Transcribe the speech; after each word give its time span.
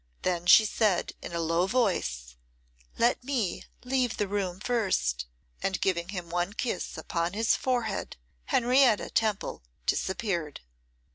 Then 0.23 0.47
she 0.47 0.65
said 0.65 1.13
in 1.21 1.31
a 1.31 1.39
low 1.39 1.67
voice, 1.67 2.35
'Let 2.97 3.23
me 3.23 3.65
leave 3.83 4.17
the 4.17 4.27
room 4.27 4.59
first;' 4.59 5.27
and, 5.61 5.79
giving 5.79 6.09
him 6.09 6.31
one 6.31 6.53
kiss 6.53 6.97
upon 6.97 7.33
his 7.33 7.55
forehead, 7.55 8.17
Henrietta 8.45 9.11
Temple 9.11 9.61
disappeared. 9.85 10.61